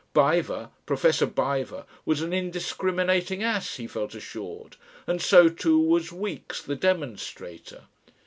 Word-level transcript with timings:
Biver, 0.15 0.71
Professor 0.87 1.27
Biver, 1.27 1.85
was 2.05 2.23
an 2.23 2.33
indiscriminating 2.33 3.43
ass, 3.43 3.75
he 3.75 3.85
felt 3.85 4.15
assured, 4.15 4.75
and 5.05 5.21
so 5.21 5.47
too 5.47 5.77
was 5.79 6.11
Weeks, 6.11 6.59
the 6.59 6.75
demonstrator. 6.75 7.83